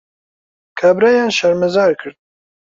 کابرایان 0.79 1.29
شەرمەزار 1.37 1.91
کرد 2.01 2.17